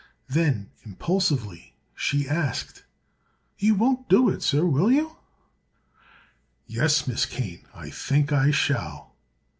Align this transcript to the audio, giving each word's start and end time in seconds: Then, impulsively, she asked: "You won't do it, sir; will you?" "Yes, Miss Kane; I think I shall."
Then, 0.27 0.71
impulsively, 0.83 1.75
she 1.93 2.27
asked: 2.27 2.85
"You 3.59 3.75
won't 3.75 4.09
do 4.09 4.29
it, 4.29 4.41
sir; 4.41 4.65
will 4.65 4.91
you?" 4.91 5.17
"Yes, 6.65 7.05
Miss 7.05 7.27
Kane; 7.27 7.67
I 7.75 7.91
think 7.91 8.31
I 8.33 8.49
shall." 8.49 9.13